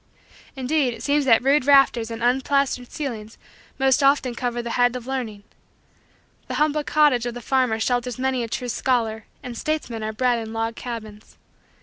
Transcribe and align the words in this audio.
Indeed 0.55 0.95
it 0.95 1.03
seems 1.03 1.25
that 1.25 1.43
rude 1.43 1.67
rafters 1.67 2.09
and 2.09 2.23
unplastered 2.23 2.91
ceilings 2.91 3.37
most 3.77 4.01
often 4.01 4.33
covers 4.33 4.63
the 4.63 4.71
head 4.71 4.95
of 4.95 5.05
learning. 5.05 5.43
The 6.47 6.55
humble 6.55 6.83
cottage 6.83 7.27
of 7.27 7.35
the 7.35 7.39
farmer 7.39 7.79
shelters 7.79 8.17
many 8.17 8.41
a 8.41 8.47
true 8.47 8.69
scholar 8.69 9.25
and 9.43 9.55
statesmen 9.55 10.01
are 10.01 10.11
bred 10.11 10.39
in 10.39 10.53
log 10.53 10.75
cabins. 10.75 11.37